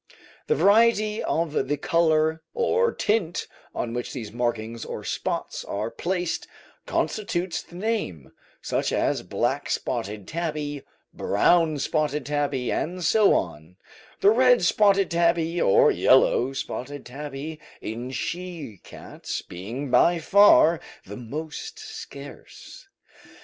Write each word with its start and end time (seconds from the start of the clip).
The 0.47 0.55
varieties 0.55 1.23
of 1.27 1.51
the 1.53 1.61
ground 1.63 1.81
colour 1.83 2.41
or 2.55 2.91
tint 2.91 3.45
on 3.75 3.93
which 3.93 4.13
these 4.13 4.31
markings 4.31 4.83
or 4.83 5.03
spots 5.03 5.63
are 5.63 5.91
placed 5.91 6.47
constitutes 6.87 7.61
the 7.61 7.75
name, 7.75 8.31
such 8.63 8.91
as 8.91 9.21
black 9.21 9.69
spotted 9.69 10.27
tabby, 10.27 10.81
brown 11.13 11.77
spotted 11.77 12.25
tabby, 12.25 12.71
and 12.71 13.03
so 13.03 13.35
on, 13.35 13.75
the 14.21 14.31
red 14.31 14.63
spotted 14.63 15.11
tabby 15.11 15.61
or 15.61 15.91
yellow 15.91 16.51
spotted 16.53 17.05
tabby 17.05 17.59
in 17.79 18.09
she 18.09 18.79
cats 18.83 19.43
being 19.43 19.91
by 19.91 20.17
far 20.17 20.79
the 21.05 21.15
most 21.17 21.77
scarce. 21.77 22.87